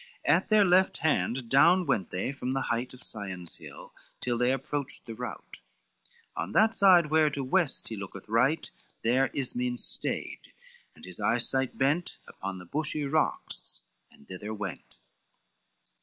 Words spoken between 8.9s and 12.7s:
There Ismen stayed, and his eyesight bent Upon the